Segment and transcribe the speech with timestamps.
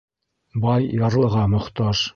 [0.63, 2.07] Бай ярлыға мохтаж